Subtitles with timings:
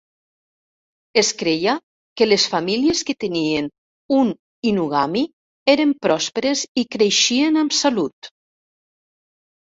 [1.21, 1.73] Es creia
[2.21, 3.67] que les famílies que tenien
[4.15, 4.31] un
[4.69, 5.23] inugami
[5.73, 8.31] eren pròsperes i creixien amb salut.